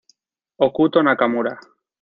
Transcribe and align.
Hokuto 0.57 1.03
Nakamura 1.05 1.53